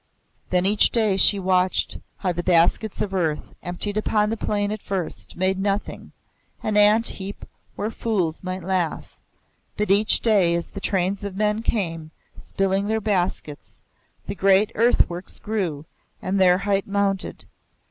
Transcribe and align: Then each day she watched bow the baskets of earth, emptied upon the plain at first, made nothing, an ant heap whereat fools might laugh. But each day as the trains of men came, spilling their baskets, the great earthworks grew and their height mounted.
Then 0.49 0.65
each 0.65 0.89
day 0.89 1.15
she 1.15 1.37
watched 1.37 1.99
bow 2.23 2.31
the 2.31 2.41
baskets 2.41 3.01
of 3.01 3.13
earth, 3.13 3.53
emptied 3.61 3.97
upon 3.97 4.31
the 4.31 4.35
plain 4.35 4.71
at 4.71 4.81
first, 4.81 5.35
made 5.37 5.59
nothing, 5.59 6.11
an 6.63 6.75
ant 6.75 7.07
heap 7.07 7.45
whereat 7.77 7.93
fools 7.93 8.43
might 8.43 8.63
laugh. 8.63 9.19
But 9.77 9.91
each 9.91 10.21
day 10.21 10.55
as 10.55 10.71
the 10.71 10.81
trains 10.81 11.23
of 11.23 11.35
men 11.35 11.61
came, 11.61 12.09
spilling 12.35 12.87
their 12.87 12.99
baskets, 12.99 13.79
the 14.25 14.33
great 14.33 14.71
earthworks 14.73 15.39
grew 15.39 15.85
and 16.19 16.41
their 16.41 16.57
height 16.57 16.87
mounted. 16.87 17.45